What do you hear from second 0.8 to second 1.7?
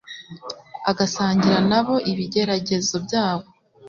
agasangira